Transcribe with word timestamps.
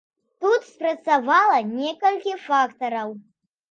Тут 0.45 0.61
спрацавала 0.69 1.61
некалькі 1.77 2.33
фактараў. 2.51 3.19